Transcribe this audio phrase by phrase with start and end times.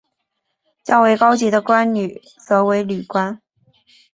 [0.83, 3.39] 较为高级的宫女则称为女官。